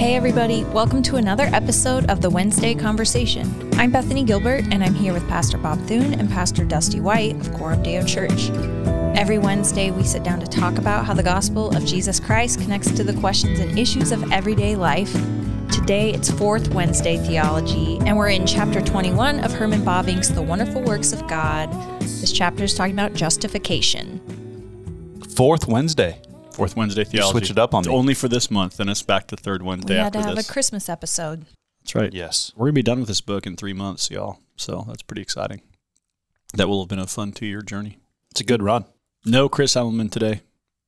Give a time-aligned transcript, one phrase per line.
[0.00, 3.70] Hey, everybody, welcome to another episode of the Wednesday Conversation.
[3.74, 7.52] I'm Bethany Gilbert, and I'm here with Pastor Bob Thune and Pastor Dusty White of
[7.52, 8.48] Coram Deo Church.
[9.14, 12.90] Every Wednesday, we sit down to talk about how the gospel of Jesus Christ connects
[12.92, 15.12] to the questions and issues of everyday life.
[15.70, 20.80] Today, it's Fourth Wednesday Theology, and we're in chapter 21 of Herman Bavinck's The Wonderful
[20.80, 21.70] Works of God.
[22.00, 24.18] This chapter is talking about justification.
[25.28, 26.22] Fourth Wednesday.
[26.52, 27.30] Fourth Wednesday theology.
[27.38, 27.94] switch it up on It's me.
[27.94, 30.36] Only for this month, then it's back to third Wednesday We had after to have
[30.36, 30.48] this.
[30.48, 31.46] a Christmas episode.
[31.82, 32.12] That's right.
[32.12, 32.52] Yes.
[32.56, 34.38] We're gonna be done with this book in three months, y'all.
[34.56, 35.62] So that's pretty exciting.
[36.54, 37.98] That will have been a fun two-year journey.
[38.30, 38.84] It's a good run.
[39.24, 40.42] No Chris Ellenman today.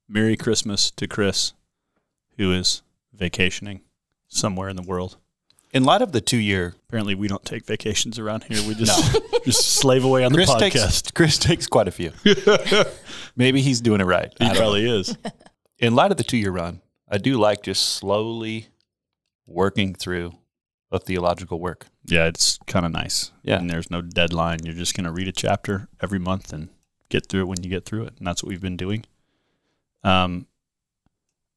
[0.08, 1.52] Merry Christmas to Chris,
[2.36, 2.82] who is
[3.14, 3.80] vacationing
[4.28, 5.16] somewhere in the world.
[5.72, 8.58] In light of the two year, Apparently, we don't take vacations around here.
[8.68, 10.58] We just just slave away on the Chris podcast.
[10.58, 12.12] takes Chris takes quite a few.
[13.36, 14.30] Maybe he's doing it right.
[14.40, 14.60] I he don't know.
[14.60, 15.16] probably is.
[15.82, 18.68] In light of the two year run, I do like just slowly
[19.46, 20.32] working through
[20.92, 21.88] a theological work.
[22.04, 23.32] Yeah, it's kind of nice.
[23.42, 23.58] Yeah.
[23.58, 24.60] And there's no deadline.
[24.62, 26.68] You're just going to read a chapter every month and
[27.08, 28.14] get through it when you get through it.
[28.16, 29.04] And that's what we've been doing.
[30.04, 30.46] Um,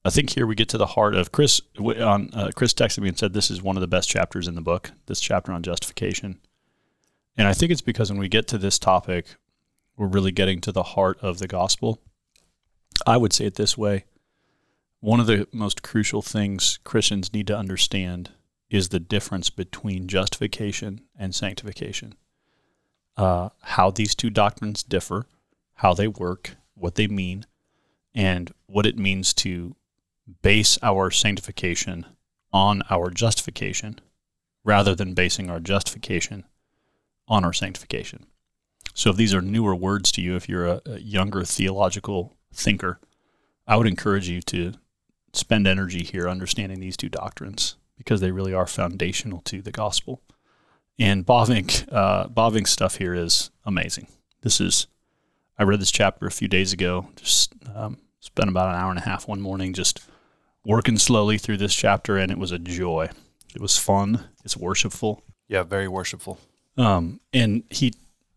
[0.04, 1.62] I think here we get to the heart of Chris.
[1.80, 4.56] On uh, Chris texted me and said this is one of the best chapters in
[4.56, 4.92] the book.
[5.06, 6.40] This chapter on justification,
[7.38, 9.36] and I think it's because when we get to this topic,
[9.98, 12.02] we're really getting to the heart of the gospel.
[13.08, 14.06] I would say it this way:
[15.00, 18.32] one of the most crucial things Christians need to understand
[18.70, 22.16] is the difference between justification and sanctification.
[23.16, 25.26] Uh, how these two doctrines differ,
[25.76, 27.46] how they work, what they mean,
[28.14, 29.76] and what it means to
[30.42, 32.06] base our sanctification
[32.52, 34.00] on our justification
[34.64, 36.44] rather than basing our justification
[37.28, 38.26] on our sanctification.
[38.94, 43.00] So, if these are newer words to you, if you're a, a younger theological thinker,
[43.68, 44.74] I would encourage you to
[45.36, 50.22] spend energy here understanding these two doctrines because they really are foundational to the gospel.
[50.98, 54.08] And Bavinck, uh, Bavinck's stuff here is amazing.
[54.42, 54.88] This is,
[55.58, 57.08] I read this chapter a few days ago.
[57.16, 60.02] Just um, spent about an hour and a half one morning just
[60.66, 63.10] working slowly through this chapter, and it was a joy.
[63.54, 64.26] It was fun.
[64.44, 65.24] It's worshipful.
[65.48, 66.40] Yeah, very worshipful.
[66.78, 67.94] Um, and he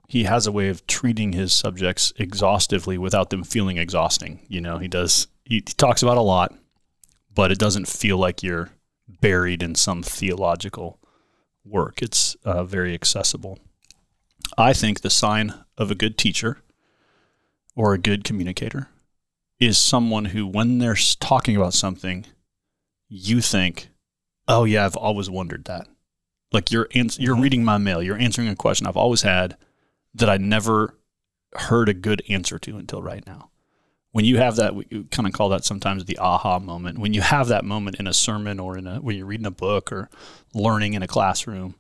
[0.09, 4.41] he has a way of treating his subjects exhaustively without them feeling exhausting.
[4.49, 5.27] You know, he does.
[5.45, 6.55] He, he talks about a lot,
[7.35, 8.71] but it doesn't feel like you're
[9.09, 10.99] buried in some theological
[11.65, 12.03] work.
[12.03, 13.59] It's uh, very accessible.
[14.57, 16.59] I think the sign of a good teacher
[17.77, 18.89] or a good communicator
[19.61, 22.27] is someone who, when they're talking about something,
[23.09, 23.89] you think,
[24.47, 25.89] "Oh yeah, I've always wondered that."
[26.53, 29.57] Like you're ans- you're reading my mail, you're answering a question I've always had
[30.15, 30.95] that I never
[31.55, 33.51] heard a good answer to until right now.
[34.13, 36.99] When you have that, we kind of call that sometimes the aha moment.
[36.99, 39.51] When you have that moment in a sermon or in a when you're reading a
[39.51, 40.09] book or
[40.55, 41.75] learning in a classroom,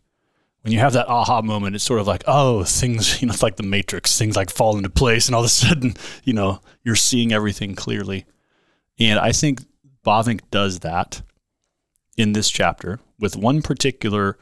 [0.62, 3.42] when you have that aha moment, it's sort of like, oh, things, you know, it's
[3.42, 5.94] like the Matrix, things like fall into place, and all of a sudden,
[6.24, 8.26] you know, you're seeing everything clearly.
[8.98, 9.62] And I think
[10.04, 11.22] Bavinck does that
[12.16, 14.36] in this chapter with one particular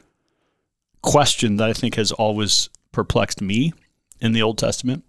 [1.01, 3.73] question that I think has always perplexed me
[4.19, 5.03] in the Old Testament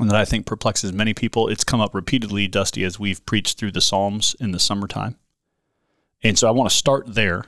[0.00, 1.48] and that I think perplexes many people.
[1.48, 5.16] It's come up repeatedly, Dusty, as we've preached through the Psalms in the summertime.
[6.22, 7.44] And so I want to start there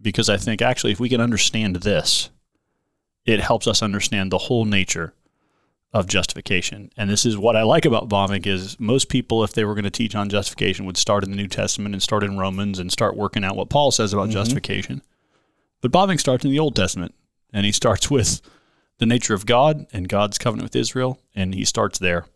[0.00, 2.30] because I think actually if we can understand this,
[3.24, 5.12] it helps us understand the whole nature
[5.92, 6.90] of justification.
[6.96, 9.84] And this is what I like about Bavinck is most people, if they were going
[9.84, 12.92] to teach on justification, would start in the New Testament and start in Romans and
[12.92, 14.32] start working out what Paul says about mm-hmm.
[14.32, 15.02] justification.
[15.80, 17.14] But Bavinck starts in the Old Testament,
[17.52, 18.40] and he starts with
[18.98, 22.26] the nature of God and God's covenant with Israel, and he starts there.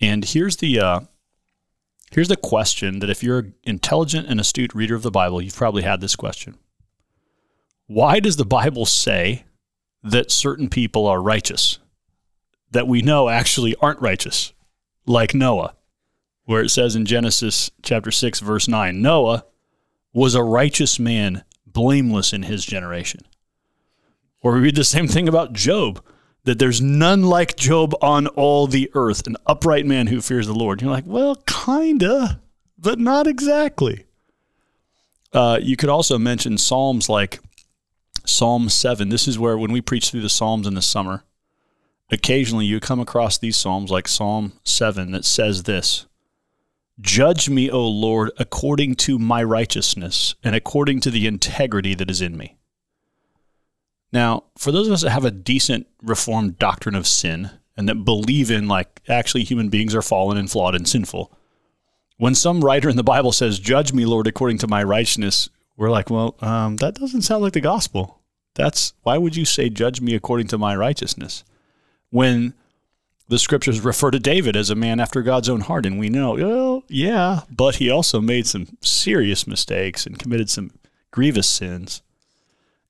[0.00, 1.00] And here's the uh,
[2.12, 5.56] here's the question that if you're an intelligent and astute reader of the Bible, you've
[5.56, 6.56] probably had this question:
[7.86, 9.44] Why does the Bible say
[10.02, 11.78] that certain people are righteous
[12.70, 14.52] that we know actually aren't righteous,
[15.06, 15.74] like Noah,
[16.44, 19.44] where it says in Genesis chapter six verse nine, Noah
[20.12, 23.20] was a righteous man, blameless in his generation.
[24.40, 26.02] Or we read the same thing about Job,
[26.44, 30.54] that there's none like Job on all the earth, an upright man who fears the
[30.54, 30.80] Lord.
[30.80, 32.40] You're like, well, kinda,
[32.78, 34.04] but not exactly.
[35.32, 37.40] Uh, you could also mention Psalms like
[38.24, 39.08] Psalm 7.
[39.08, 41.24] This is where, when we preach through the Psalms in the summer,
[42.10, 46.06] occasionally you come across these Psalms like Psalm 7 that says this
[47.00, 52.20] Judge me, O Lord, according to my righteousness and according to the integrity that is
[52.20, 52.57] in me.
[54.12, 58.04] Now, for those of us that have a decent reformed doctrine of sin and that
[58.04, 61.32] believe in like actually human beings are fallen and flawed and sinful,
[62.16, 65.90] when some writer in the Bible says, Judge me, Lord, according to my righteousness, we're
[65.90, 68.20] like, well, um, that doesn't sound like the gospel.
[68.56, 71.44] That's why would you say, judge me according to my righteousness?
[72.10, 72.54] When
[73.28, 76.34] the scriptures refer to David as a man after God's own heart, and we know,
[76.34, 80.72] well, yeah, but he also made some serious mistakes and committed some
[81.12, 82.02] grievous sins.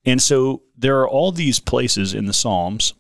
[0.05, 2.95] And so there are all these places in the Psalms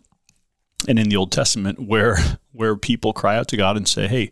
[0.86, 2.18] and in the Old Testament where
[2.52, 4.30] where people cry out to God and say, "Hey,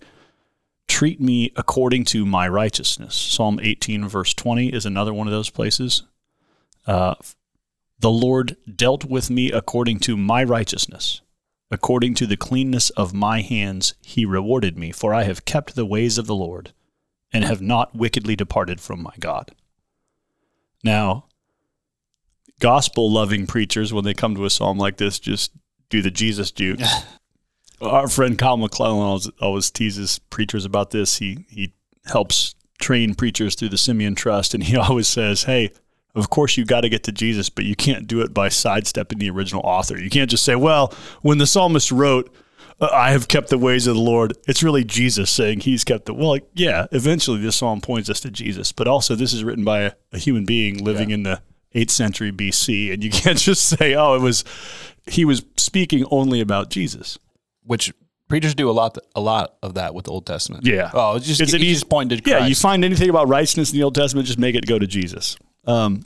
[0.88, 5.50] treat me according to my righteousness." Psalm 18 verse 20 is another one of those
[5.50, 6.02] places.
[6.86, 7.14] Uh,
[7.98, 11.22] the Lord dealt with me according to my righteousness.
[11.70, 15.86] According to the cleanness of my hands, he rewarded me, for I have kept the
[15.86, 16.72] ways of the Lord
[17.32, 19.50] and have not wickedly departed from my God.
[20.84, 21.24] Now,
[22.61, 25.53] gospel loving preachers, when they come to a psalm like this, just
[25.88, 26.81] do the Jesus juke.
[27.81, 31.19] Our friend Kyle McClellan always, always teases preachers about this.
[31.19, 31.75] He, he
[32.06, 35.73] helps train preachers through the Simeon Trust, and he always says, Hey,
[36.17, 39.19] of course, you got to get to Jesus, but you can't do it by sidestepping
[39.19, 39.99] the original author.
[39.99, 42.35] You can't just say, well, when the psalmist wrote,
[42.81, 46.06] uh, I have kept the ways of the Lord, it's really Jesus saying he's kept
[46.06, 46.14] the.
[46.14, 49.81] Well, yeah, eventually this psalm points us to Jesus, but also this is written by
[49.81, 51.14] a, a human being living yeah.
[51.14, 51.43] in the
[51.76, 54.44] 8th century BC, and you can't just say, oh, it was,
[55.06, 57.19] he was speaking only about Jesus.
[57.64, 57.93] Which
[58.28, 60.67] preachers do a lot a lot of that with the Old Testament.
[60.67, 60.90] Yeah.
[60.93, 62.40] Oh, it's just it's he easy pointed to Christ.
[62.40, 64.87] Yeah, you find anything about righteousness in the Old Testament, just make it go to
[64.87, 65.37] Jesus.
[65.67, 66.05] Um,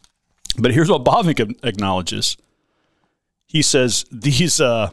[0.58, 2.36] but here's what Bavinck acknowledges.
[3.46, 4.60] He says these.
[4.60, 4.90] Uh,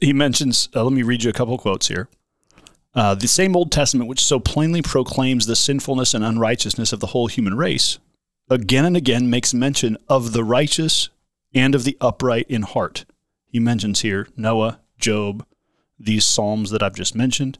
[0.00, 0.68] he mentions.
[0.74, 2.08] Uh, let me read you a couple quotes here.
[2.94, 7.08] Uh, the same Old Testament, which so plainly proclaims the sinfulness and unrighteousness of the
[7.08, 7.98] whole human race,
[8.50, 11.10] again and again makes mention of the righteous
[11.54, 13.04] and of the upright in heart.
[13.46, 15.46] He mentions here Noah, Job,
[15.98, 17.58] these Psalms that I've just mentioned.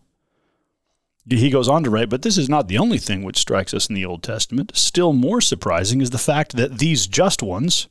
[1.29, 3.89] He goes on to write, but this is not the only thing which strikes us
[3.89, 4.73] in the Old Testament.
[4.75, 7.89] Still more surprising is the fact that these just ones,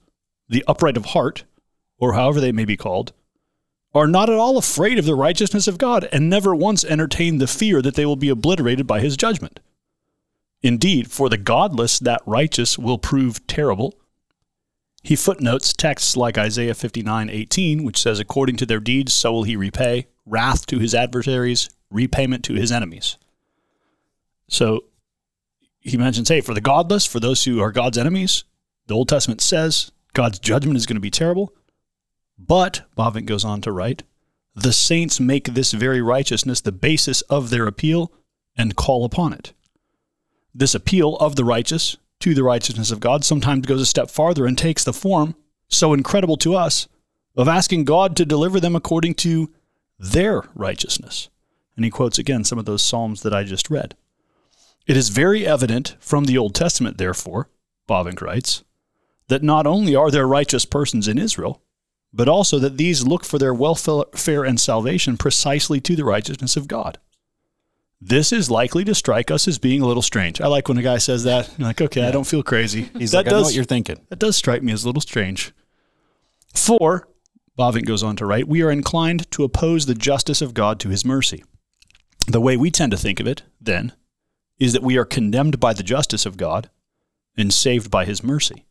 [0.50, 1.44] the upright of heart,
[2.00, 3.14] or however they may be called,
[3.94, 7.48] are not at all afraid of the righteousness of God and never once entertain the
[7.48, 9.60] fear that they will be obliterated by his judgment.
[10.62, 13.94] Indeed, for the godless, that righteous will prove terrible.
[15.04, 19.44] He footnotes texts like Isaiah 59 18, which says, According to their deeds, so will
[19.44, 23.18] he repay, wrath to his adversaries, repayment to his enemies.
[24.50, 24.86] So
[25.80, 28.44] he mentions, hey, for the godless, for those who are God's enemies,
[28.88, 31.54] the Old Testament says God's judgment is going to be terrible.
[32.38, 34.04] But, Bavinck goes on to write,
[34.56, 38.12] the saints make this very righteousness the basis of their appeal
[38.58, 39.54] and call upon it.
[40.58, 44.48] This appeal of the righteous to the righteousness of God sometimes goes a step farther
[44.48, 45.36] and takes the form,
[45.68, 46.88] so incredible to us,
[47.36, 49.54] of asking God to deliver them according to
[50.00, 51.30] their righteousness.
[51.76, 53.96] And he quotes again some of those Psalms that I just read.
[54.88, 57.50] It is very evident from the Old Testament, therefore,
[57.88, 58.64] Bavinck writes,
[59.28, 61.62] that not only are there righteous persons in Israel,
[62.12, 66.68] but also that these look for their welfare and salvation precisely to the righteousness of
[66.68, 66.98] God.
[68.00, 70.40] This is likely to strike us as being a little strange.
[70.40, 71.52] I like when a guy says that.
[71.58, 72.10] You're like, okay, yeah.
[72.10, 72.90] I don't feel crazy.
[72.98, 74.00] He's that like, does, I know what you're thinking.
[74.10, 75.52] That does strike me as a little strange.
[76.54, 77.08] For,
[77.58, 80.90] Bavinck goes on to write, we are inclined to oppose the justice of God to
[80.90, 81.44] his mercy.
[82.28, 83.94] The way we tend to think of it, then,
[84.60, 86.70] is that we are condemned by the justice of God
[87.36, 88.66] and saved by his mercy.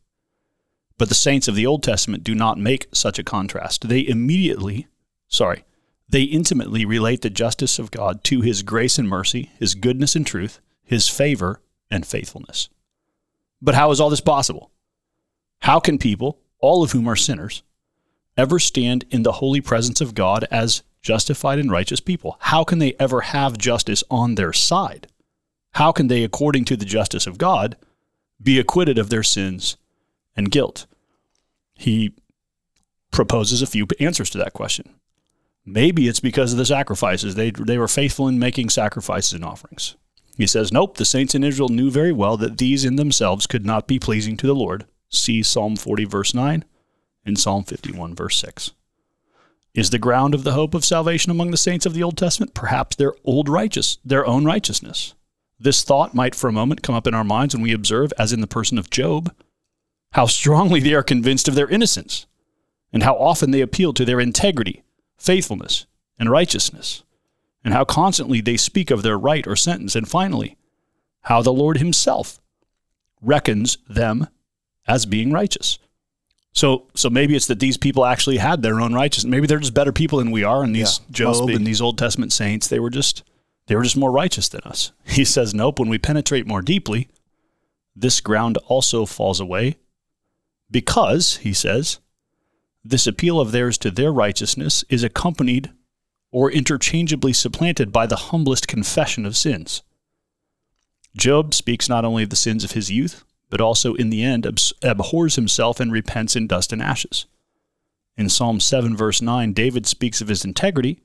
[0.97, 3.87] But the saints of the Old Testament do not make such a contrast.
[3.87, 4.87] They immediately,
[5.27, 5.63] sorry,
[6.09, 10.25] they intimately relate the justice of God to his grace and mercy, his goodness and
[10.25, 11.61] truth, his favor
[11.91, 12.69] and faithfulness.
[13.61, 14.71] But how is all this possible?
[15.61, 17.63] How can people, all of whom are sinners,
[18.37, 22.37] ever stand in the holy presence of God as justified and righteous people?
[22.39, 25.07] How can they ever have justice on their side?
[25.77, 27.77] how can they, according to the justice of God,
[28.41, 29.77] be acquitted of their sins
[30.35, 30.87] and guilt?
[31.75, 32.15] He
[33.11, 34.95] proposes a few answers to that question.
[35.69, 37.35] Maybe it's because of the sacrifices.
[37.35, 39.97] They, they were faithful in making sacrifices and offerings.
[40.37, 43.65] He says, Nope, the saints in Israel knew very well that these in themselves could
[43.65, 44.85] not be pleasing to the Lord.
[45.09, 46.63] See Psalm 40, verse 9,
[47.25, 48.71] and Psalm 51, verse 6.
[49.73, 52.53] Is the ground of the hope of salvation among the saints of the Old Testament
[52.53, 55.15] perhaps their old righteous, their own righteousness?
[55.59, 58.31] This thought might for a moment come up in our minds when we observe, as
[58.31, 59.35] in the person of Job,
[60.11, 62.25] how strongly they are convinced of their innocence,
[62.93, 64.83] and how often they appeal to their integrity,
[65.17, 65.85] faithfulness,
[66.19, 67.03] and righteousness,
[67.63, 70.57] and how constantly they speak of their right or sentence, and finally,
[71.21, 72.39] how the Lord Himself
[73.21, 74.27] reckons them
[74.87, 75.79] as being righteous.
[76.53, 79.29] So, so maybe it's that these people actually had their own righteousness.
[79.29, 81.97] Maybe they're just better people than we are, and these yeah, Job and these Old
[81.97, 83.23] Testament saints, they were just
[83.67, 84.91] they were just more righteous than us.
[85.05, 87.09] He says, nope, when we penetrate more deeply,
[87.95, 89.77] this ground also falls away
[90.71, 91.99] because, he says,
[92.83, 95.71] this appeal of theirs to their righteousness is accompanied
[96.31, 99.81] or interchangeably supplanted by the humblest confession of sins.
[101.15, 104.45] Job speaks not only of the sins of his youth, but also in the end
[104.83, 107.25] abhors himself and repents in dust and ashes.
[108.17, 110.99] In Psalm 7, verse 9, David speaks of his integrity,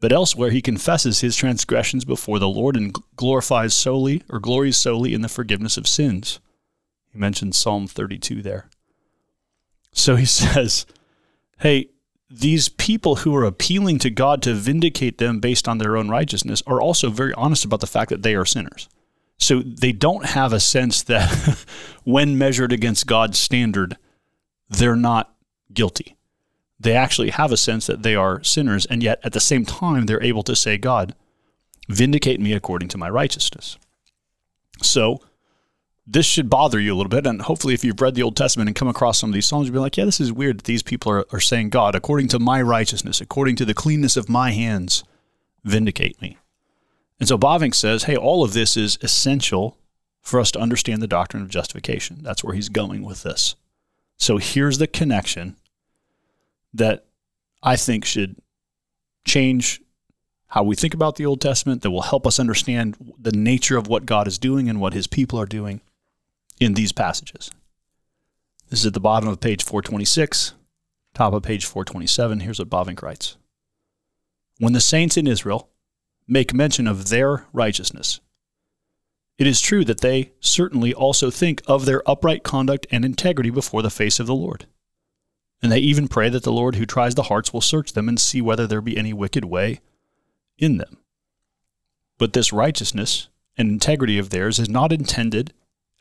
[0.00, 5.14] but elsewhere he confesses his transgressions before the Lord and glorifies solely or glories solely
[5.14, 6.40] in the forgiveness of sins.
[7.12, 8.68] He mentions Psalm 32 there.
[9.94, 10.84] So he says,
[11.60, 11.88] Hey,
[12.28, 16.62] these people who are appealing to God to vindicate them based on their own righteousness
[16.66, 18.88] are also very honest about the fact that they are sinners.
[19.38, 21.64] So they don't have a sense that
[22.04, 23.96] when measured against God's standard,
[24.68, 25.34] they're not
[25.72, 26.16] guilty.
[26.80, 30.06] They actually have a sense that they are sinners, and yet at the same time,
[30.06, 31.14] they're able to say, God,
[31.88, 33.78] vindicate me according to my righteousness.
[34.82, 35.20] So
[36.06, 37.26] this should bother you a little bit.
[37.26, 39.66] And hopefully, if you've read the Old Testament and come across some of these Psalms,
[39.66, 42.28] you'll be like, yeah, this is weird that these people are, are saying, God, according
[42.28, 45.04] to my righteousness, according to the cleanness of my hands,
[45.64, 46.36] vindicate me.
[47.18, 49.78] And so Bavinck says, hey, all of this is essential
[50.20, 52.18] for us to understand the doctrine of justification.
[52.22, 53.54] That's where he's going with this.
[54.16, 55.56] So here's the connection
[56.72, 57.04] that
[57.62, 58.36] I think should
[59.24, 59.80] change
[60.48, 63.88] how we think about the Old Testament, that will help us understand the nature of
[63.88, 65.80] what God is doing and what his people are doing
[66.60, 67.50] in these passages.
[68.70, 70.54] This is at the bottom of page 426,
[71.12, 72.40] top of page 427.
[72.40, 73.36] Here's what Bavinck writes
[74.58, 75.68] When the saints in Israel
[76.26, 78.20] make mention of their righteousness,
[79.36, 83.82] it is true that they certainly also think of their upright conduct and integrity before
[83.82, 84.66] the face of the Lord.
[85.60, 88.20] And they even pray that the Lord who tries the hearts will search them and
[88.20, 89.80] see whether there be any wicked way
[90.58, 90.98] in them.
[92.18, 95.52] But this righteousness and integrity of theirs is not intended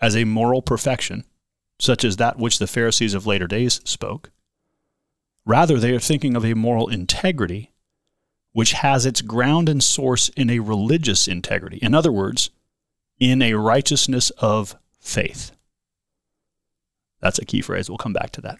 [0.04, 1.24] as a moral perfection,
[1.80, 4.32] such as that which the Pharisees of later days spoke.
[5.46, 7.72] Rather, they are thinking of a moral integrity
[8.52, 11.78] which has its ground and source in a religious integrity.
[11.82, 12.50] In other words,
[13.18, 15.54] in a righteousness of faith.
[17.22, 17.90] That's a key phrase.
[17.90, 18.60] We'll come back to that.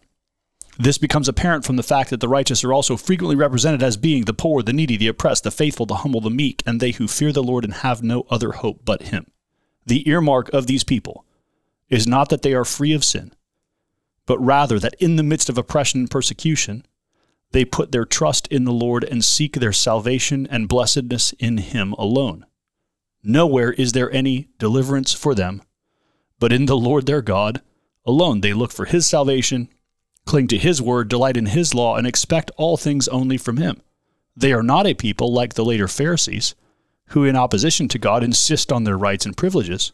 [0.80, 4.24] This becomes apparent from the fact that the righteous are also frequently represented as being
[4.24, 7.10] the poor, the needy, the oppressed, the faithful, the humble, the meek, and they who
[7.10, 9.28] fear the Lord and have no other hope but Him.
[9.86, 11.26] The earmark of these people
[11.94, 13.32] is not that they are free of sin,
[14.26, 16.86] but rather that in the midst of oppression and persecution,
[17.52, 21.94] they put their trust in the Lord and seek their salvation and blessedness in Him
[21.94, 22.48] alone.
[23.24, 25.62] Nowhere is there any deliverance for them,
[26.40, 27.62] but in the Lord their God
[28.06, 28.42] alone.
[28.42, 29.70] They look for His salvation,
[30.26, 33.82] cling to His word, delight in His law, and expect all things only from Him.
[34.36, 36.56] They are not a people like the later Pharisees,
[37.10, 39.92] who in opposition to God insist on their rights and privileges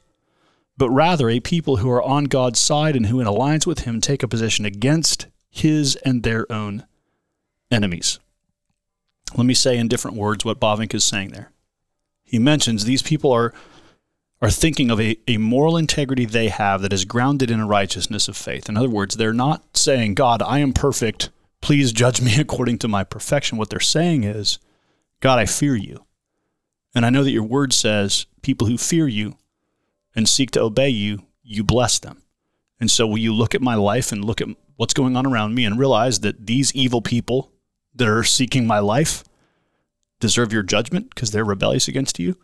[0.80, 4.00] but rather a people who are on God's side and who, in alliance with Him,
[4.00, 6.86] take a position against His and their own
[7.70, 8.18] enemies.
[9.36, 11.52] Let me say in different words what Bavinck is saying there.
[12.24, 13.54] He mentions these people are,
[14.42, 18.30] are thinking of a, a moral integrity they have that is grounded in a righteousness
[18.30, 18.70] of faith.
[18.70, 21.30] In other words, they're not saying, God, I am perfect.
[21.62, 23.58] Please judge me according to my perfection.
[23.58, 24.60] What they're saying is,
[25.20, 26.06] God, I fear you.
[26.96, 29.36] And I know that your word says people who fear you
[30.16, 32.24] and seek to obey you, you bless them.
[32.80, 34.48] And so, will you look at my life and look at
[34.78, 37.52] what's going on around me and realize that these evil people
[37.94, 39.24] that are seeking my life
[40.20, 42.38] deserve your judgment because they're rebellious against you?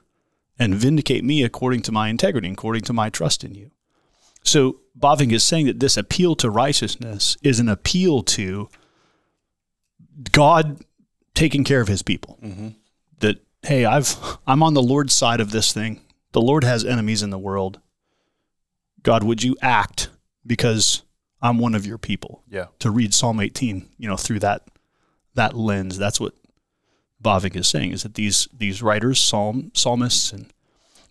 [0.57, 3.71] And vindicate me according to my integrity, according to my trust in you.
[4.43, 8.69] So, Bavinck is saying that this appeal to righteousness is an appeal to
[10.31, 10.81] God
[11.33, 12.39] taking care of his people.
[12.41, 12.69] Mm-hmm.
[13.19, 14.15] That, hey, I've,
[14.47, 16.01] I'm on the Lord's side of this thing.
[16.35, 17.79] The Lord has enemies in the world.
[19.03, 20.09] God, would you act
[20.45, 21.01] because
[21.41, 22.43] I'm one of your people?
[22.49, 22.65] Yeah.
[22.79, 24.67] To read Psalm 18, you know, through that
[25.35, 26.33] that lens, that's what
[27.23, 30.51] Bavinck is saying is that these these writers, psalm psalmists, and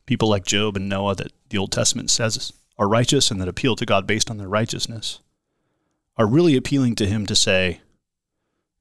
[0.04, 3.76] people like Job and Noah that the Old Testament says are righteous and that appeal
[3.76, 5.20] to God based on their righteousness,
[6.18, 7.80] are really appealing to Him to say,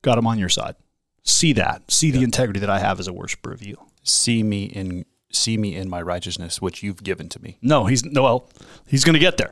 [0.01, 0.75] God, I'm on your side.
[1.23, 1.89] See that.
[1.89, 2.17] See yeah.
[2.17, 3.77] the integrity that I have as a worshiper of you.
[4.03, 7.57] See me in see me in my righteousness, which you've given to me.
[7.61, 8.49] No, he's no, well,
[8.87, 9.51] he's going to get there.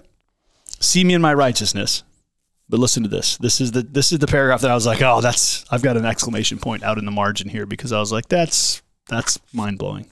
[0.80, 2.04] See me in my righteousness.
[2.70, 3.36] But listen to this.
[3.36, 5.98] This is the this is the paragraph that I was like, oh, that's I've got
[5.98, 9.78] an exclamation point out in the margin here because I was like, that's that's mind
[9.78, 10.06] blowing.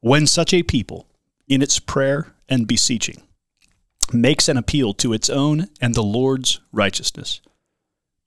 [0.00, 1.06] When such a people,
[1.46, 3.22] in its prayer and beseeching,
[4.12, 7.40] makes an appeal to its own and the Lord's righteousness,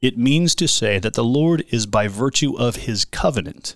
[0.01, 3.75] it means to say that the Lord is by virtue of his covenant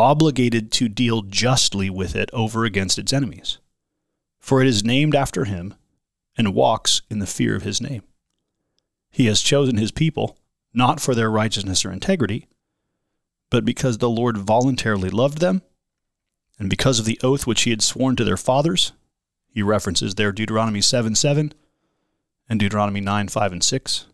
[0.00, 3.58] obligated to deal justly with it over against its enemies.
[4.38, 5.74] for it is named after him
[6.34, 8.02] and walks in the fear of his name.
[9.10, 10.38] He has chosen his people
[10.72, 12.48] not for their righteousness or integrity,
[13.50, 15.62] but because the Lord voluntarily loved them,
[16.58, 18.92] and because of the oath which he had sworn to their fathers.
[19.48, 21.52] He references there Deuteronomy 7 7
[22.48, 24.06] and Deuteronomy 9 5 and 6.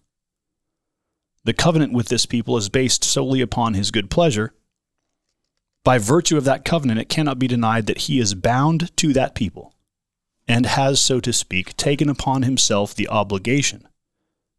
[1.45, 4.55] The covenant with this people is based solely upon his good pleasure.
[5.87, 9.37] By virtue of that covenant, it cannot be denied that he is bound to that
[9.37, 9.73] people
[10.49, 13.87] and has, so to speak, taken upon himself the obligation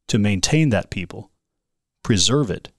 [0.08, 1.30] to maintain that people,
[2.02, 2.70] preserve it,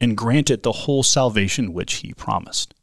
[0.00, 2.74] and grant it the whole salvation which he promised.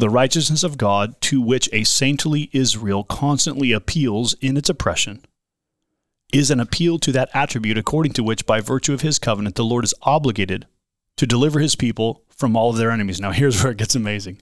[0.00, 5.24] The righteousness of God, to which a saintly Israel constantly appeals in its oppression,
[6.32, 9.64] is an appeal to that attribute according to which, by virtue of his covenant, the
[9.64, 10.66] Lord is obligated
[11.18, 13.20] to deliver his people from all of their enemies.
[13.20, 14.40] Now, here's where it gets amazing.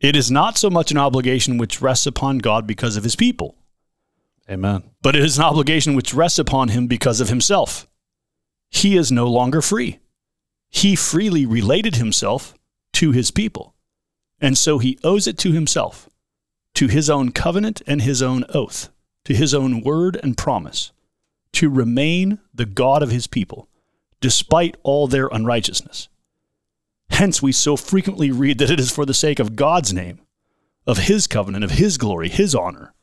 [0.00, 3.56] It is not so much an obligation which rests upon God because of his people,
[4.48, 4.84] Amen.
[5.02, 7.86] but it is an obligation which rests upon him because of himself.
[8.70, 9.98] He is no longer free.
[10.70, 12.54] He freely related himself
[12.94, 13.74] to his people,
[14.40, 16.08] and so he owes it to himself,
[16.74, 18.88] to his own covenant and his own oath,
[19.24, 20.92] to his own word and promise,
[21.52, 23.68] to remain the God of his people,
[24.20, 26.08] despite all their unrighteousness.
[27.10, 30.20] Hence, we so frequently read that it is for the sake of God's name,
[30.86, 32.94] of his covenant, of his glory, his honor,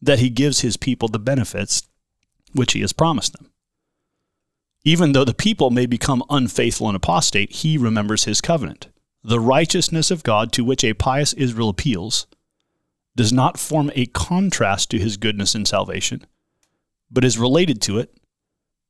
[0.00, 1.88] that he gives his people the benefits
[2.52, 3.50] which he has promised them.
[4.84, 8.88] Even though the people may become unfaithful and apostate, he remembers his covenant.
[9.22, 12.26] The righteousness of God to which a pious Israel appeals
[13.14, 16.26] does not form a contrast to his goodness and salvation,
[17.10, 18.16] but is related to it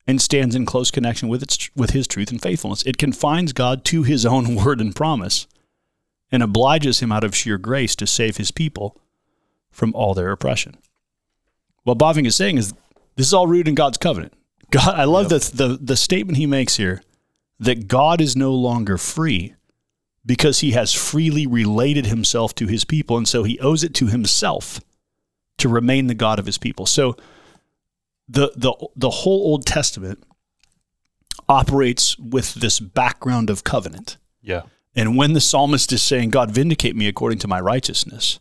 [0.06, 2.82] and stands in close connection with its with his truth and faithfulness.
[2.82, 5.46] It confines God to his own word and promise
[6.30, 8.96] and obliges him out of sheer grace to save his people
[9.70, 10.76] from all their oppression.
[11.84, 12.72] What Bavinck is saying is
[13.16, 14.32] this is all rooted in God's covenant.
[14.70, 15.40] God, I love Yep.
[15.42, 17.02] the, the the statement he makes here
[17.60, 19.54] that God is no longer free
[20.24, 24.06] because he has freely related himself to his people and so he owes it to
[24.06, 24.80] himself
[25.58, 26.86] to remain the God of his people.
[26.86, 27.16] So
[28.28, 30.22] the the the whole Old Testament
[31.48, 34.16] operates with this background of covenant.
[34.40, 34.62] Yeah.
[34.94, 38.38] And when the psalmist is saying, God, vindicate me according to my righteousness,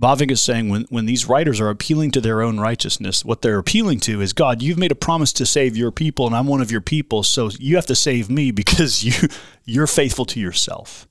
[0.00, 3.58] Bavinck is saying when, when these writers are appealing to their own righteousness, what they're
[3.58, 6.62] appealing to is God, you've made a promise to save your people, and I'm one
[6.62, 9.28] of your people, so you have to save me because you
[9.64, 11.06] you're faithful to yourself.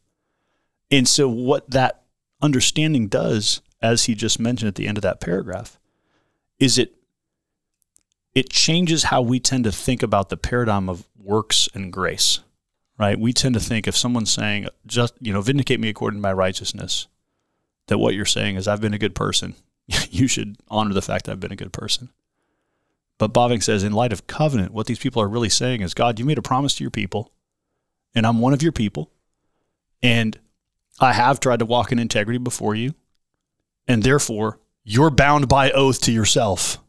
[0.89, 2.03] And so what that
[2.41, 5.79] understanding does, as he just mentioned at the end of that paragraph,
[6.59, 6.95] is it
[8.35, 12.39] it changes how we tend to think about the paradigm of works and grace
[12.99, 13.17] right?
[13.17, 16.33] We tend to think if someone's saying, just, you know, vindicate me according to my
[16.33, 17.07] righteousness,
[17.87, 19.55] that what you're saying is, I've been a good person.
[20.11, 22.09] you should honor the fact that I've been a good person.
[23.17, 26.19] But Bavinck says, in light of covenant, what these people are really saying is, God,
[26.19, 27.31] you made a promise to your people,
[28.13, 29.09] and I'm one of your people,
[30.03, 30.37] and
[30.99, 32.93] I have tried to walk in integrity before you,
[33.87, 36.79] and therefore you're bound by oath to yourself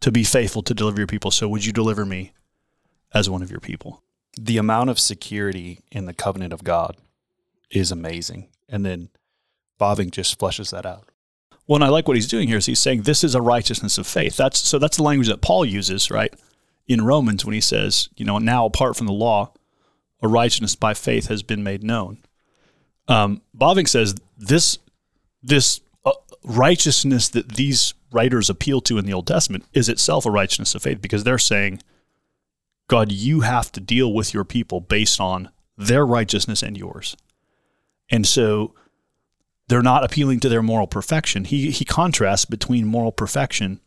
[0.00, 1.30] to be faithful to deliver your people.
[1.30, 2.32] So would you deliver me
[3.14, 4.02] as one of your people?
[4.38, 6.96] The amount of security in the covenant of God
[7.70, 8.48] is amazing.
[8.68, 9.08] And then
[9.80, 11.08] Bavinck just fleshes that out.
[11.66, 13.98] Well, and I like what he's doing here is he's saying this is a righteousness
[13.98, 14.36] of faith.
[14.36, 16.34] That's so that's the language that Paul uses, right?
[16.88, 19.52] In Romans when he says, you know, now apart from the law,
[20.20, 22.18] a righteousness by faith has been made known.
[23.06, 23.42] Um,
[23.86, 24.78] says this
[25.42, 25.80] this
[26.44, 30.82] righteousness that these writers appeal to in the Old Testament is itself a righteousness of
[30.82, 31.82] faith because they're saying,
[32.88, 37.16] God, you have to deal with your people based on their righteousness and yours.
[38.10, 38.74] And so
[39.68, 41.44] they're not appealing to their moral perfection.
[41.44, 43.80] He he contrasts between moral perfection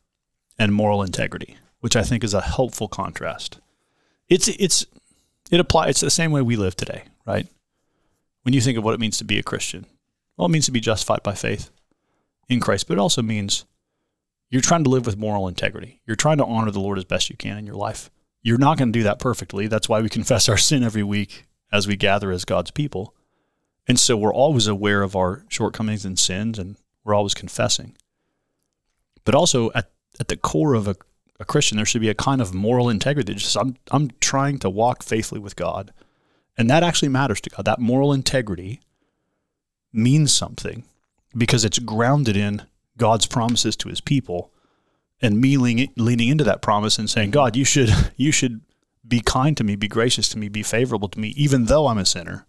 [0.58, 3.60] and moral integrity, which I think is a helpful contrast.
[4.30, 4.86] It's it's
[5.52, 7.48] it apply it's the same way we live today, right?
[8.44, 9.86] When you think of what it means to be a Christian,
[10.38, 11.70] well, it means to be justified by faith
[12.50, 13.66] in Christ, but it also means
[14.50, 16.02] you're trying to live with moral integrity.
[16.06, 18.12] You're trying to honor the Lord as best you can in your life.
[18.42, 19.68] You're not going to do that perfectly.
[19.68, 23.16] That's why we confess our sin every week as we gather as God's people.
[23.88, 27.98] And so we're always aware of our shortcomings and sins, and we're always confessing.
[29.26, 30.96] But also at, at the core of a,
[31.40, 33.34] a Christian, there should be a kind of moral integrity.
[33.34, 35.92] Just I'm I'm trying to walk faithfully with God.
[36.58, 37.66] And that actually matters to God.
[37.66, 38.82] That moral integrity
[39.92, 40.84] means something
[41.36, 42.64] because it's grounded in
[42.98, 44.52] God's promises to his people
[45.22, 48.62] and me leaning, leaning into that promise and saying, God, you should you should
[49.08, 51.98] be kind to me, be gracious to me, be favorable to me, even though I'm
[51.98, 52.46] a sinner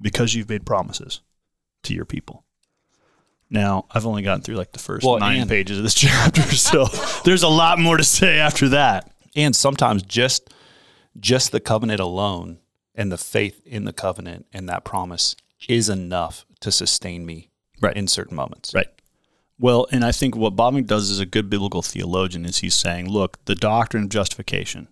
[0.00, 1.20] because you've made promises
[1.84, 2.44] to your people.
[3.50, 6.86] Now, I've only gotten through like the first Well, nine pages of this chapter, so
[7.24, 9.10] there's a lot more to say after that.
[9.34, 10.52] And sometimes just
[11.18, 12.58] just the covenant alone
[12.94, 15.36] and the faith in the covenant and that promise
[15.68, 17.50] is enough to sustain me
[17.82, 17.96] Right.
[17.96, 18.72] in certain moments.
[18.74, 18.88] Right.
[19.58, 23.08] Well, and I think what Bavinck does as a good biblical theologian is he's saying,
[23.08, 24.88] look, the doctrine of justification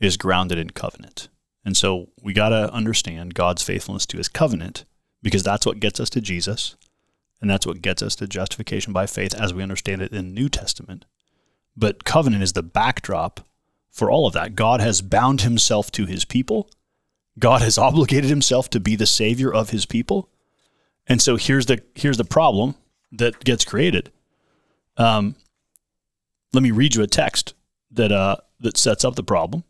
[0.00, 1.28] is grounded in covenant.
[1.64, 4.84] And so we got to understand God's faithfulness to his covenant
[5.22, 6.76] because that's what gets us to Jesus.
[7.40, 10.40] And that's what gets us to justification by faith as we understand it in the
[10.40, 11.04] New Testament.
[11.76, 13.40] But covenant is the backdrop
[13.90, 14.54] for all of that.
[14.54, 16.70] God has bound himself to his people.
[17.38, 20.30] God has obligated himself to be the savior of his people.
[21.08, 22.74] And so here's the here's the problem
[23.12, 24.10] that gets created.
[24.96, 25.36] Um,
[26.52, 27.54] let me read you a text
[27.90, 29.64] that uh, that sets up the problem.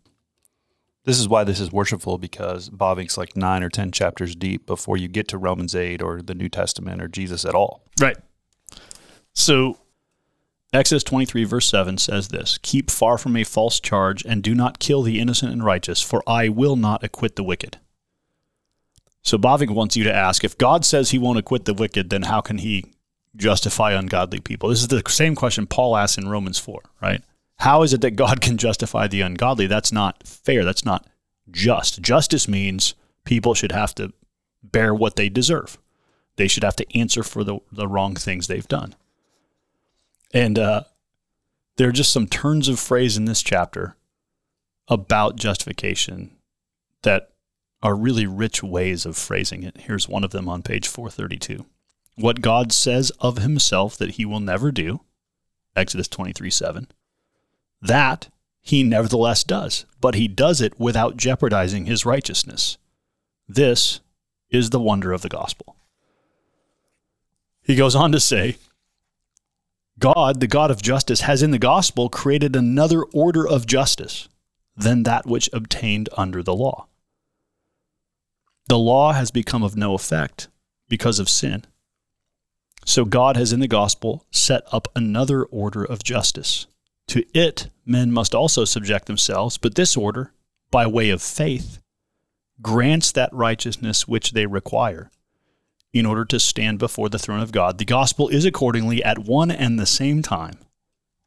[1.04, 4.96] This is why this is worshipful because Bavinck's like nine or 10 chapters deep before
[4.96, 7.84] you get to Romans 8 or the New Testament or Jesus at all.
[8.00, 8.16] Right.
[9.32, 9.78] So
[10.72, 14.80] Exodus 23, verse 7 says this Keep far from a false charge and do not
[14.80, 17.78] kill the innocent and righteous, for I will not acquit the wicked.
[19.26, 22.22] So Bavinck wants you to ask if God says he won't acquit the wicked, then
[22.22, 22.92] how can he
[23.34, 24.68] justify ungodly people?
[24.68, 27.20] This is the same question Paul asks in Romans 4, right?
[27.56, 29.66] How is it that God can justify the ungodly?
[29.66, 30.64] That's not fair.
[30.64, 31.08] That's not
[31.50, 32.00] just.
[32.00, 34.12] Justice means people should have to
[34.62, 35.76] bear what they deserve.
[36.36, 38.94] They should have to answer for the, the wrong things they've done.
[40.32, 40.82] And uh,
[41.78, 43.96] there are just some turns of phrase in this chapter
[44.86, 46.30] about justification
[47.02, 47.30] that
[47.86, 49.82] are really rich ways of phrasing it.
[49.82, 51.64] Here's one of them on page 432.
[52.16, 55.02] What God says of himself that he will never do,
[55.76, 56.88] Exodus 23 7,
[57.80, 58.28] that
[58.60, 62.76] he nevertheless does, but he does it without jeopardizing his righteousness.
[63.48, 64.00] This
[64.50, 65.76] is the wonder of the gospel.
[67.62, 68.56] He goes on to say,
[70.00, 74.28] God, the God of justice, has in the gospel created another order of justice
[74.76, 76.88] than that which obtained under the law.
[78.68, 80.48] The law has become of no effect
[80.88, 81.64] because of sin.
[82.84, 86.66] So God has in the gospel set up another order of justice.
[87.08, 90.32] To it, men must also subject themselves, but this order,
[90.70, 91.80] by way of faith,
[92.62, 95.10] grants that righteousness which they require
[95.92, 97.78] in order to stand before the throne of God.
[97.78, 100.58] The gospel is accordingly at one and the same time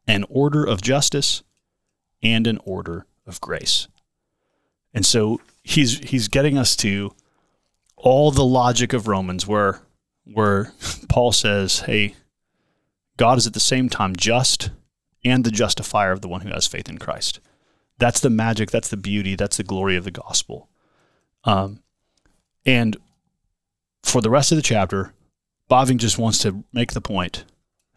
[0.08, 1.44] an order of justice
[2.24, 3.88] and an order of grace.
[4.94, 7.14] And so he's he's getting us to
[8.00, 9.82] all the logic of Romans where
[10.26, 10.74] where
[11.10, 12.16] Paul says, "Hey,
[13.18, 14.72] God is at the same time just
[15.24, 17.40] and the justifier of the one who has faith in Christ."
[17.98, 20.70] That's the magic, that's the beauty, that's the glory of the gospel.
[21.44, 21.84] Um,
[22.66, 22.96] and
[24.04, 25.14] for the rest of the chapter,
[25.70, 27.44] Bavinck just wants to make the point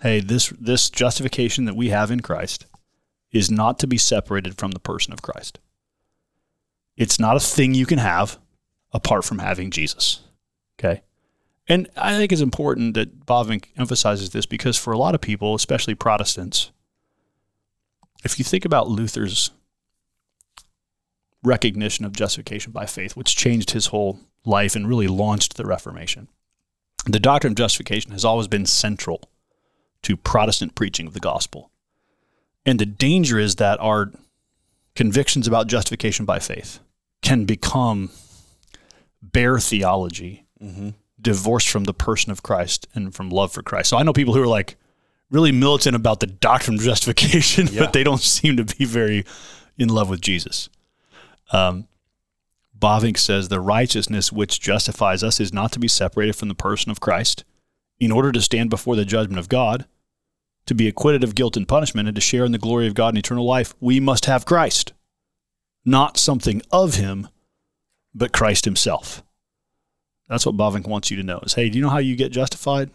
[0.02, 2.66] hey, this, this justification that we have in Christ
[3.30, 5.60] is not to be separated from the person of Christ.
[6.96, 8.38] It's not a thing you can have
[8.92, 10.20] apart from having Jesus.
[10.78, 11.02] Okay.
[11.68, 15.54] And I think it's important that Bavinck emphasizes this because for a lot of people,
[15.54, 16.70] especially Protestants,
[18.24, 19.50] if you think about Luther's
[21.42, 26.28] recognition of justification by faith, which changed his whole life and really launched the Reformation.
[27.06, 29.28] The doctrine of justification has always been central
[30.02, 31.70] to Protestant preaching of the gospel.
[32.64, 34.12] And the danger is that our
[34.94, 36.78] convictions about justification by faith
[37.22, 38.10] can become
[39.22, 40.46] bare theology,
[41.20, 43.90] divorced from the person of Christ and from love for Christ.
[43.90, 44.76] So I know people who are like
[45.30, 47.80] really militant about the doctrine of justification, Yeah.
[47.80, 49.24] but they don't seem to be very
[49.78, 50.68] in love with Jesus.
[51.52, 51.88] Um,
[52.78, 56.90] Bavinck says the righteousness which justifies us is not to be separated from the person
[56.90, 57.44] of Christ.
[58.00, 59.86] In order to stand before the judgment of God,
[60.66, 63.10] to be acquitted of guilt and punishment, and to share in the glory of God
[63.10, 64.92] and eternal life, we must have Christ.
[65.84, 67.28] Not something of him,
[68.14, 69.22] but Christ himself.
[70.28, 72.32] That's what Bavinck wants you to know is hey, do you know how you get
[72.32, 72.90] justified?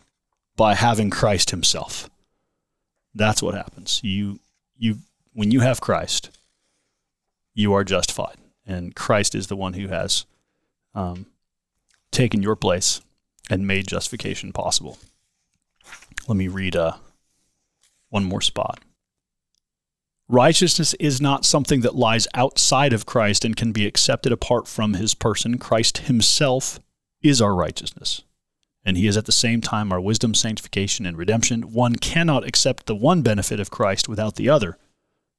[0.55, 2.09] By having Christ himself.
[3.13, 3.99] That's what happens.
[4.03, 4.39] You
[4.77, 4.97] you
[5.33, 6.35] when you have Christ,
[7.53, 8.37] you are justified.
[8.65, 10.25] And Christ is the one who has
[10.93, 11.27] um,
[12.11, 13.01] taken your place
[13.49, 14.97] and made justification possible.
[16.27, 16.93] Let me read uh,
[18.09, 18.79] one more spot.
[20.29, 24.95] Righteousness is not something that lies outside of Christ and can be accepted apart from
[24.95, 25.57] his person.
[25.57, 26.79] Christ himself
[27.21, 28.23] is our righteousness.
[28.83, 31.73] And he is at the same time our wisdom, sanctification, and redemption.
[31.73, 34.77] One cannot accept the one benefit of Christ without the other,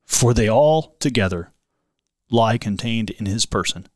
[0.07, 1.53] for they all together
[2.31, 3.89] lie contained in his person.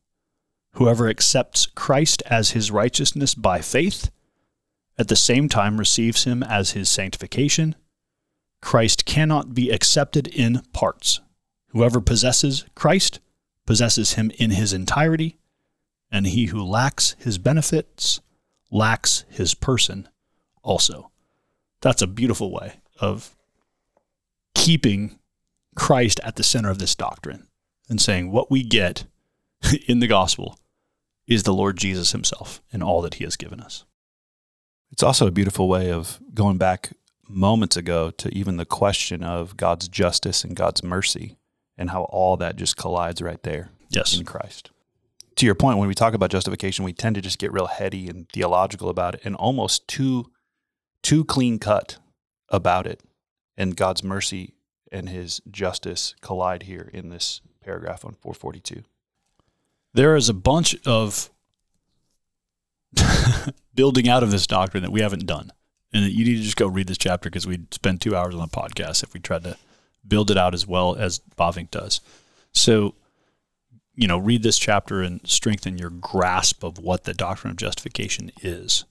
[0.72, 4.10] Whoever accepts Christ as his righteousness by faith
[4.98, 7.76] at the same time receives him as his sanctification,
[8.62, 11.20] Christ cannot be accepted in parts.
[11.68, 13.20] Whoever possesses Christ
[13.66, 15.36] possesses him in his entirety,
[16.10, 18.20] and he who lacks his benefits
[18.70, 20.08] lacks his person
[20.62, 21.10] also.
[21.82, 23.36] That's a beautiful way of
[24.54, 25.18] keeping
[25.74, 27.48] Christ at the center of this doctrine
[27.88, 29.04] and saying what we get
[29.86, 30.58] in the gospel
[31.26, 33.84] is the Lord Jesus himself and all that he has given us.
[34.90, 36.92] It's also a beautiful way of going back
[37.32, 41.36] moments ago to even the question of God's justice and God's mercy
[41.76, 44.16] and how all that just collides right there Yes.
[44.16, 44.70] in Christ.
[45.36, 48.08] To your point, when we talk about justification, we tend to just get real heady
[48.08, 50.30] and theological about it and almost too
[51.02, 51.98] too clean cut
[52.48, 53.00] about it.
[53.56, 54.54] And God's mercy
[54.92, 58.82] and his justice collide here in this paragraph on 442.
[59.94, 61.30] There is a bunch of
[63.74, 65.50] building out of this doctrine that we haven't done.
[65.92, 68.40] And you need to just go read this chapter because we'd spend two hours on
[68.40, 69.56] the podcast if we tried to
[70.06, 72.00] build it out as well as Bavinck does.
[72.52, 72.94] So,
[73.94, 78.32] you know, read this chapter and strengthen your grasp of what the doctrine of justification
[78.42, 78.84] is.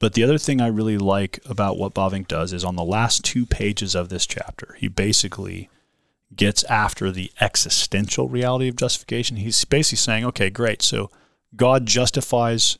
[0.00, 3.24] But the other thing I really like about what Bavinck does is on the last
[3.24, 5.68] two pages of this chapter, he basically
[6.34, 9.38] gets after the existential reality of justification.
[9.38, 10.82] He's basically saying, okay, great.
[10.82, 11.10] So
[11.56, 12.78] God justifies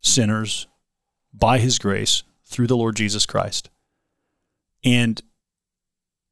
[0.00, 0.66] sinners
[1.32, 3.70] by his grace through the Lord Jesus Christ.
[4.84, 5.22] And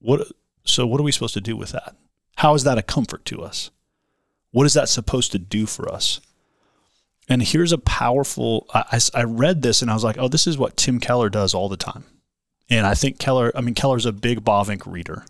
[0.00, 0.28] what
[0.64, 1.96] so what are we supposed to do with that?
[2.36, 3.70] How is that a comfort to us?
[4.50, 6.20] What is that supposed to do for us?
[7.28, 10.56] And here's a powerful I, I, read this and I was like, oh, this is
[10.56, 12.04] what Tim Keller does all the time.
[12.70, 15.26] And I think Keller, I mean, Keller's a big Bavinck reader.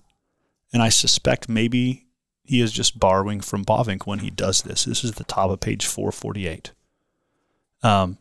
[0.73, 2.07] And I suspect maybe
[2.45, 4.85] he is just borrowing from Bavinck when he does this.
[4.85, 6.73] This is the top of page 448.
[7.83, 8.19] Um,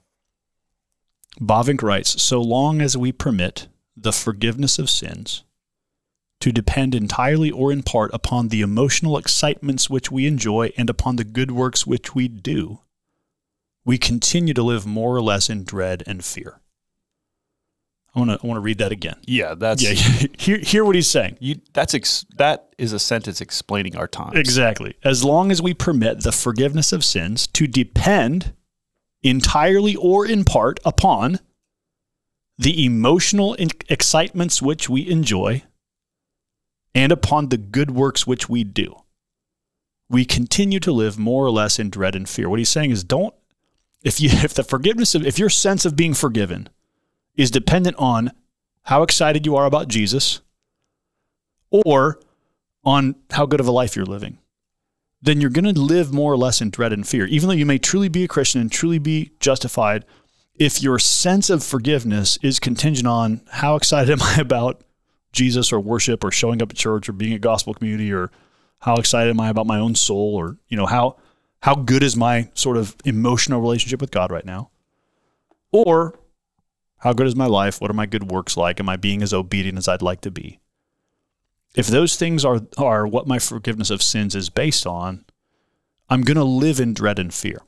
[1.39, 5.43] Bavinck writes So long as we permit the forgiveness of sins
[6.39, 11.15] to depend entirely or in part upon the emotional excitements which we enjoy and upon
[11.15, 12.79] the good works which we do,
[13.85, 16.59] we continue to live more or less in dread and fear.
[18.13, 19.17] I want to I want to read that again.
[19.25, 21.37] Yeah, that's Yeah, hear, hear what he's saying.
[21.39, 24.37] you that's ex, that is a sentence explaining our times.
[24.37, 24.95] Exactly.
[25.03, 28.53] As long as we permit the forgiveness of sins to depend
[29.23, 31.39] entirely or in part upon
[32.57, 33.55] the emotional
[33.89, 35.63] excitements which we enjoy
[36.95, 38.95] and upon the good works which we do,
[40.09, 42.49] we continue to live more or less in dread and fear.
[42.49, 43.35] What he's saying is don't
[44.03, 46.69] if you if the forgiveness of if your sense of being forgiven
[47.35, 48.31] is dependent on
[48.83, 50.41] how excited you are about Jesus
[51.69, 52.19] or
[52.83, 54.39] on how good of a life you're living,
[55.21, 57.25] then you're going to live more or less in dread and fear.
[57.25, 60.05] Even though you may truly be a Christian and truly be justified,
[60.55, 64.83] if your sense of forgiveness is contingent on how excited am I about
[65.31, 68.31] Jesus or worship or showing up at church or being a gospel community or
[68.79, 71.17] how excited am I about my own soul or you know how
[71.61, 74.69] how good is my sort of emotional relationship with God right now?
[75.71, 76.17] Or
[76.99, 77.81] how good is my life?
[77.81, 78.79] What are my good works like?
[78.79, 80.59] Am I being as obedient as I'd like to be?
[81.77, 85.23] If those things are are what my forgiveness of sins is based on,
[86.09, 87.61] I'm going to live in dread and fear.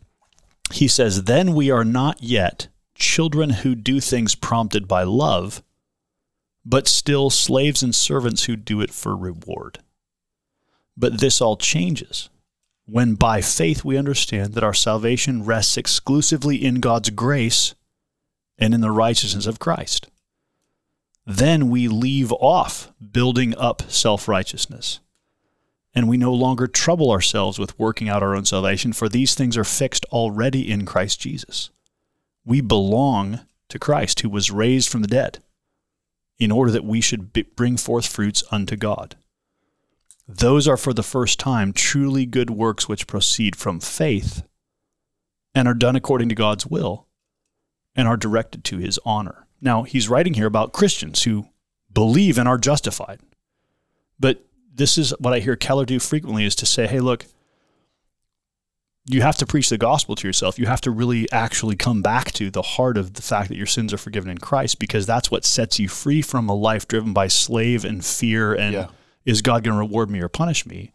[0.74, 5.62] He says, "Then we are not yet children who do things prompted by love,
[6.66, 9.80] but still slaves and servants who do it for reward."
[10.98, 12.30] But this all changes
[12.86, 17.76] when by faith we understand that our salvation rests exclusively in God's grace
[18.58, 20.08] and in the righteousness of Christ.
[21.30, 25.00] Then we leave off building up self righteousness.
[25.94, 29.56] And we no longer trouble ourselves with working out our own salvation, for these things
[29.56, 31.70] are fixed already in Christ Jesus.
[32.44, 35.38] We belong to Christ, who was raised from the dead,
[36.40, 39.16] in order that we should bring forth fruits unto God.
[40.28, 44.42] Those are for the first time truly good works which proceed from faith
[45.54, 47.06] and are done according to God's will
[47.96, 49.46] and are directed to his honor.
[49.62, 51.48] Now, he's writing here about Christians who
[51.94, 53.20] believe and are justified.
[54.20, 57.26] But this is what I hear Keller do frequently is to say, hey, look,
[59.06, 60.60] you have to preach the gospel to yourself.
[60.60, 63.66] You have to really actually come back to the heart of the fact that your
[63.66, 67.12] sins are forgiven in Christ because that's what sets you free from a life driven
[67.12, 68.88] by slave and fear and Yeah.
[69.26, 70.92] is God going to reward me or punish me?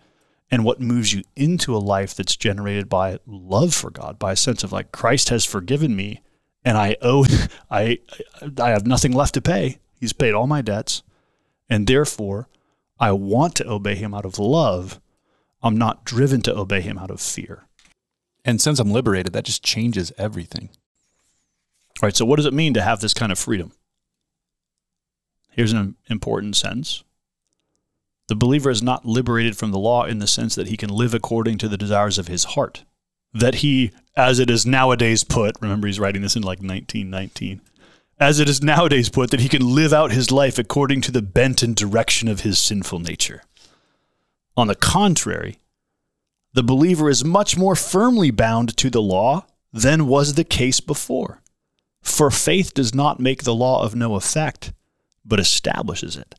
[0.50, 4.36] And what moves you into a life that's generated by love for God, by a
[4.36, 6.20] sense of like Christ has forgiven me
[6.64, 7.26] and I owe
[7.70, 7.98] I
[8.58, 9.78] I have nothing left to pay.
[10.00, 11.02] He's paid all my debts.
[11.68, 12.48] And therefore,
[12.98, 15.00] I want to obey him out of love.
[15.62, 17.66] I'm not driven to obey him out of fear.
[18.44, 20.68] And since I'm liberated, that just changes everything.
[22.02, 23.72] All right, so what does it mean to have this kind of freedom?
[25.50, 27.04] Here's an important sense.
[28.28, 31.14] The believer is not liberated from the law in the sense that he can live
[31.14, 32.84] according to the desires of his heart.
[33.34, 37.60] That he, as it is nowadays put, remember he's writing this in like 1919,
[38.20, 41.22] as it is nowadays put, that he can live out his life according to the
[41.22, 43.42] bent and direction of his sinful nature.
[44.56, 45.58] On the contrary,
[46.52, 51.42] the believer is much more firmly bound to the law than was the case before.
[52.00, 54.72] For faith does not make the law of no effect,
[55.24, 56.36] but establishes it.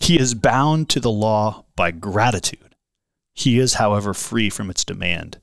[0.00, 2.74] He is bound to the law by gratitude.
[3.32, 5.38] He is, however, free from its demand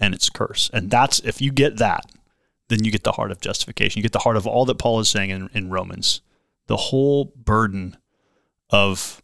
[0.00, 0.70] and its curse.
[0.72, 2.06] And that's, if you get that,
[2.68, 3.98] then you get the heart of justification.
[3.98, 6.22] You get the heart of all that Paul is saying in, in Romans.
[6.66, 7.96] The whole burden
[8.70, 9.22] of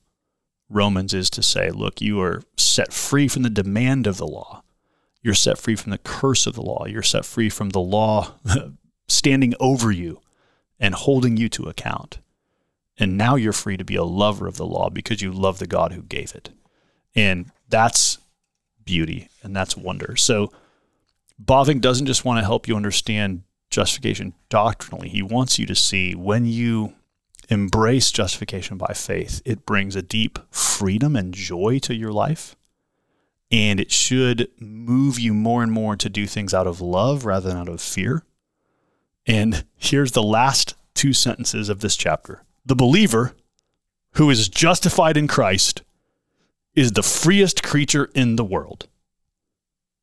[0.69, 4.63] Romans is to say, look, you are set free from the demand of the law.
[5.23, 6.87] You're set free from the curse of the law.
[6.87, 8.35] You're set free from the law
[9.09, 10.21] standing over you
[10.79, 12.19] and holding you to account.
[12.99, 15.67] And now you're free to be a lover of the law because you love the
[15.67, 16.51] God who gave it.
[17.15, 18.19] And that's
[18.85, 20.17] beauty and that's wonder.
[20.17, 20.53] So
[21.43, 25.09] Bavinck doesn't just want to help you understand justification doctrinally.
[25.09, 26.95] He wants you to see when you
[27.49, 32.57] embrace justification by faith, it brings a deep freedom and joy to your life.
[33.51, 37.49] And it should move you more and more to do things out of love rather
[37.49, 38.25] than out of fear.
[39.25, 43.37] And here's the last two sentences of this chapter the believer
[44.13, 45.83] who is justified in Christ
[46.75, 48.89] is the freest creature in the world.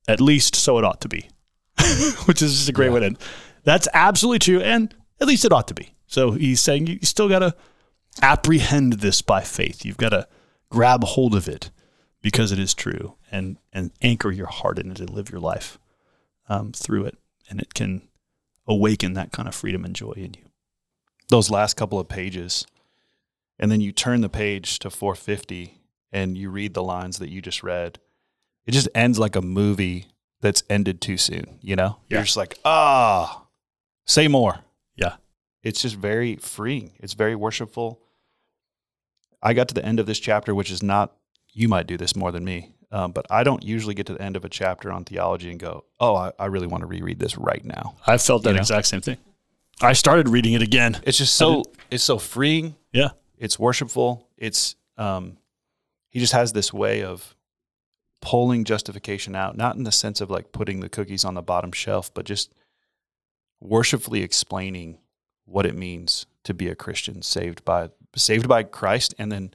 [0.08, 1.30] At least so it ought to be,
[2.26, 2.94] which is just a great yeah.
[2.94, 3.20] way to end.
[3.64, 4.60] That's absolutely true.
[4.60, 5.94] And at least it ought to be.
[6.08, 7.56] So he's saying you still got to
[8.22, 9.86] apprehend this by faith.
[9.86, 10.28] You've got to
[10.70, 11.72] grab hold of it
[12.22, 15.80] because it is true and, and anchor your heart in it and live your life
[16.50, 17.18] um, through it.
[17.50, 18.08] And it can
[18.68, 20.44] awaken that kind of freedom and joy in you
[21.34, 22.68] those last couple of pages,
[23.58, 25.80] and then you turn the page to 450
[26.12, 27.98] and you read the lines that you just read,
[28.66, 30.08] it just ends like a movie
[30.42, 31.60] that's ended too soon.
[31.62, 32.18] You know, yeah.
[32.18, 33.48] you're just like, ah, oh,
[34.06, 34.60] say more.
[34.96, 35.16] Yeah,
[35.64, 36.92] it's just very freeing.
[37.00, 38.00] It's very worshipful.
[39.42, 41.16] I got to the end of this chapter, which is not.
[41.56, 44.22] You might do this more than me, um, but I don't usually get to the
[44.22, 47.20] end of a chapter on theology and go, "Oh, I, I really want to reread
[47.20, 48.62] this right now." I felt that you know?
[48.62, 49.18] exact same thing.
[49.82, 51.00] I started reading it again.
[51.04, 52.76] It's just so it's so freeing.
[52.92, 53.10] Yeah.
[53.38, 54.28] It's worshipful.
[54.38, 55.38] It's um
[56.10, 57.36] he just has this way of
[58.24, 61.74] pulling justification out, not in the sense of like putting the cookies on the bottom
[61.74, 62.56] shelf, but just
[63.60, 64.98] worshipfully explaining
[65.46, 69.54] what it means to be a Christian, saved by saved by Christ and then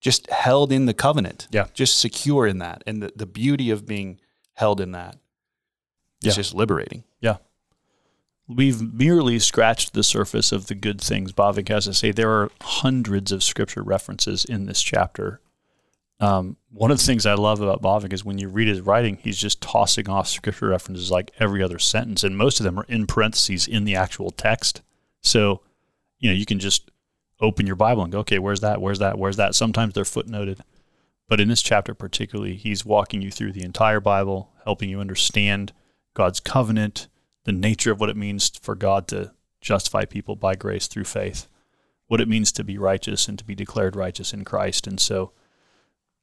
[0.00, 1.48] just held in the covenant.
[1.50, 1.68] Yeah.
[1.72, 2.82] Just secure in that.
[2.86, 4.20] And the, the beauty of being
[4.54, 5.16] held in that.
[6.22, 6.40] It's yeah.
[6.40, 7.04] just liberating.
[7.20, 7.36] Yeah
[8.50, 12.10] we've merely scratched the surface of the good things Bavinck has to say.
[12.10, 15.40] There are hundreds of scripture references in this chapter.
[16.20, 19.16] Um, one of the things I love about Bavinck is when you read his writing,
[19.22, 22.84] he's just tossing off scripture references like every other sentence, and most of them are
[22.88, 24.82] in parentheses in the actual text.
[25.22, 25.62] So,
[26.18, 26.90] you know, you can just
[27.40, 28.80] open your Bible and go, okay, where's that?
[28.80, 29.18] Where's that?
[29.18, 29.54] Where's that?
[29.54, 30.60] Sometimes they're footnoted.
[31.26, 35.72] But in this chapter particularly, he's walking you through the entire Bible, helping you understand
[36.12, 37.08] God's covenant,
[37.44, 41.46] the nature of what it means for God to justify people by grace through faith,
[42.08, 44.86] what it means to be righteous and to be declared righteous in Christ.
[44.86, 45.32] And so,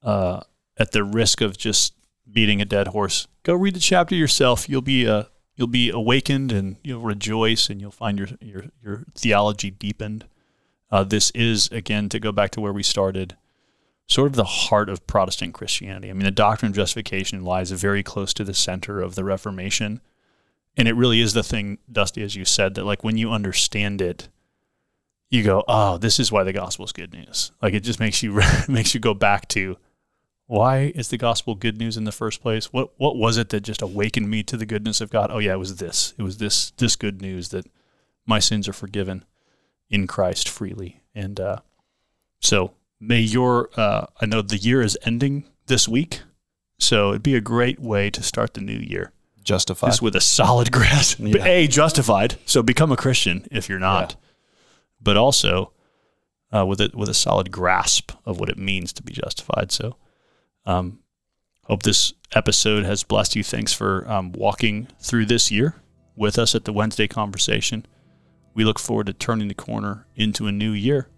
[0.03, 0.41] uh,
[0.77, 1.93] at the risk of just
[2.29, 4.69] beating a dead horse, go read the chapter yourself.
[4.69, 5.23] You'll be uh,
[5.55, 10.25] you'll be awakened and you'll rejoice and you'll find your your your theology deepened.
[10.89, 13.36] Uh, this is again to go back to where we started,
[14.07, 16.10] sort of the heart of Protestant Christianity.
[16.10, 20.01] I mean, the doctrine of justification lies very close to the center of the Reformation
[20.77, 23.99] and it really is the thing, Dusty, as you said, that like when you understand
[23.99, 24.29] it,
[25.29, 27.51] you go, oh, this is why the gospel is good news.
[27.62, 29.77] Like it just makes you makes you go back to
[30.47, 32.71] why is the gospel good news in the first place?
[32.73, 35.30] What what was it that just awakened me to the goodness of God?
[35.32, 36.13] Oh yeah, it was this.
[36.17, 37.69] It was this this good news that
[38.26, 39.26] my sins are forgiven
[39.89, 41.01] in Christ freely.
[41.13, 41.57] And uh,
[42.39, 46.22] so may your uh, I know the year is ending this week,
[46.80, 49.11] so it'd be a great way to start the new year
[49.43, 49.88] justified.
[49.89, 51.19] Just with a solid grasp.
[51.19, 51.43] Yeah.
[51.45, 52.38] A, justified.
[52.45, 54.11] So become a Christian if you're not.
[54.11, 54.17] Yeah.
[55.01, 55.74] But also
[56.55, 59.72] uh, with it with a solid grasp of what it means to be justified.
[59.72, 59.97] So
[60.68, 60.99] um,
[61.63, 63.43] hope this episode has blessed you.
[63.43, 65.76] Thanks for um, walking through this year
[66.15, 67.86] with us at the Wednesday conversation.
[68.53, 71.09] We look forward to turning the corner into a new year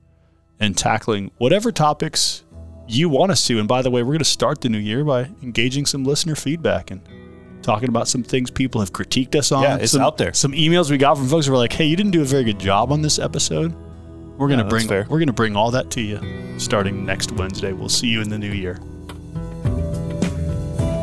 [0.60, 2.44] and tackling whatever topics
[2.88, 3.60] you want us to.
[3.60, 6.36] And by the way, we're going to start the new year by engaging some listener
[6.36, 7.02] feedback and
[7.62, 9.64] talking about some things people have critiqued us on.
[9.64, 10.34] Yeah, it's some, out there.
[10.34, 12.44] Some emails we got from folks who were like, "Hey, you didn't do a very
[12.44, 13.76] good job on this episode."
[14.38, 16.20] We're gonna Yeah, bring we're gonna bring all that to you
[16.58, 17.74] starting next Wednesday.
[17.74, 18.80] We'll see you in the new year.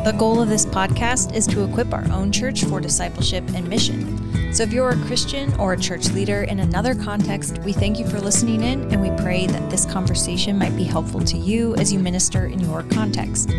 [0.07, 4.53] The goal of this podcast is to equip our own church for discipleship and mission.
[4.53, 8.07] So if you're a Christian or a church leader in another context, we thank you
[8.07, 11.91] for listening in and we pray that this conversation might be helpful to you as
[11.91, 13.49] you minister in your context.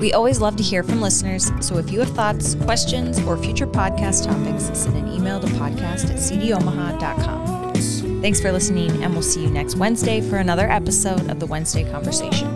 [0.00, 3.66] We always love to hear from listeners, so if you have thoughts, questions, or future
[3.66, 7.74] podcast topics, send an email to podcast at cdomaha.com.
[8.22, 11.84] Thanks for listening, and we'll see you next Wednesday for another episode of the Wednesday
[11.90, 12.55] Conversation.